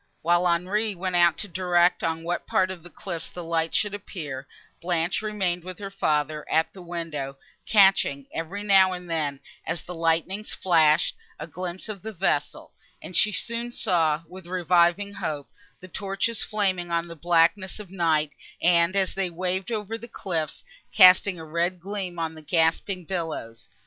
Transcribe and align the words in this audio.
While 0.23 0.47
Henri 0.47 0.95
went 0.95 1.15
out 1.15 1.37
to 1.37 1.47
direct 1.47 2.03
on 2.03 2.23
what 2.23 2.47
part 2.47 2.71
of 2.71 2.81
the 2.81 2.89
cliffs 2.89 3.29
the 3.29 3.43
lights 3.43 3.77
should 3.77 3.93
appear, 3.93 4.47
Blanche 4.81 5.21
remained 5.21 5.63
with 5.63 5.77
her 5.77 5.91
father, 5.91 6.43
at 6.49 6.73
the 6.73 6.81
window, 6.81 7.37
catching, 7.67 8.25
every 8.33 8.63
now 8.63 8.93
and 8.93 9.07
then, 9.07 9.41
as 9.63 9.83
the 9.83 9.93
lightnings 9.93 10.55
flashed, 10.55 11.15
a 11.37 11.45
glimpse 11.45 11.87
of 11.87 12.01
the 12.01 12.11
vessel; 12.13 12.73
and 12.99 13.15
she 13.15 13.31
soon 13.31 13.71
saw, 13.71 14.23
with 14.27 14.47
reviving 14.47 15.13
hope, 15.13 15.51
the 15.81 15.87
torches 15.87 16.41
flaming 16.41 16.89
on 16.89 17.07
the 17.07 17.15
blackness 17.15 17.79
of 17.79 17.91
night, 17.91 18.31
and, 18.59 18.95
as 18.95 19.13
they 19.13 19.29
waved 19.29 19.71
over 19.71 19.99
the 19.99 20.07
cliffs, 20.07 20.63
casting 20.91 21.37
a 21.37 21.45
red 21.45 21.79
gleam 21.79 22.17
on 22.17 22.33
the 22.33 22.41
gasping 22.41 23.05
billows. 23.05 23.69